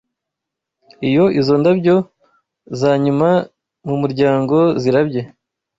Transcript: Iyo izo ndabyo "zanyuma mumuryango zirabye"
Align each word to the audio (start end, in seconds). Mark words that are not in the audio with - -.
Iyo 1.07 1.25
izo 1.39 1.53
ndabyo 1.61 1.95
"zanyuma 2.79 3.29
mumuryango 3.87 4.57
zirabye" 4.81 5.21